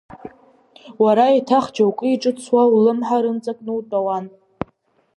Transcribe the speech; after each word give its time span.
Уара 1.03 1.25
еиҭах 1.33 1.65
џьоукы 1.75 2.05
иҿыцӡа 2.13 2.61
улымҳа 2.75 3.17
рымҵакны 3.23 3.71
утәауан. 3.79 4.25